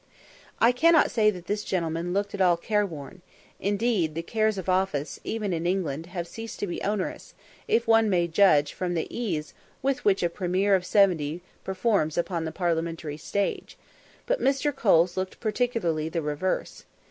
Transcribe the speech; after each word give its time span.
I 0.59 0.71
cannot 0.71 1.11
say 1.11 1.29
that 1.29 1.45
this 1.45 1.63
gentleman 1.63 2.11
looked 2.11 2.33
at 2.33 2.41
all 2.41 2.57
careworn; 2.57 3.21
indeed 3.59 4.15
the 4.15 4.23
cares 4.23 4.57
of 4.57 4.67
office, 4.67 5.19
even 5.23 5.53
in 5.53 5.67
England, 5.67 6.07
have 6.07 6.27
ceased 6.27 6.57
to 6.61 6.65
be 6.65 6.81
onerous, 6.81 7.35
if 7.67 7.87
one 7.87 8.09
may 8.09 8.27
judge 8.27 8.73
from 8.73 8.95
the 8.95 9.05
ease 9.15 9.53
with 9.83 10.03
which 10.03 10.23
a 10.23 10.29
premier 10.31 10.73
of 10.73 10.87
seventy 10.87 11.43
performs 11.63 12.17
upon 12.17 12.45
the 12.45 12.51
parliamentary 12.51 13.17
stage; 13.17 13.77
but 14.25 14.41
Mr. 14.41 14.75
Coles 14.75 15.17
looked 15.17 15.39
particularly 15.39 16.09
the 16.09 16.23
reverse. 16.23 16.83